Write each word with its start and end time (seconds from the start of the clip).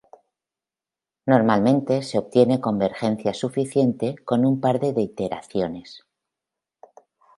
Normalmente 1.27 2.01
se 2.01 2.17
obtiene 2.17 2.59
convergencia 2.59 3.35
suficiente 3.35 4.15
con 4.25 4.45
un 4.45 4.59
par 4.59 4.79
de 4.79 4.99
iteraciones. 4.99 6.07